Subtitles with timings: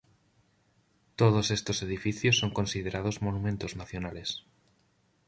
[1.15, 4.47] Todos estos edificios son considerados monumentos nacionales.